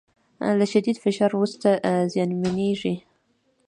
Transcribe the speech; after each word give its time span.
له 0.59 0.65
شدید 0.71 0.97
فشار 1.03 1.31
وروسته 1.33 1.69
زیانمنېږي 2.13 2.95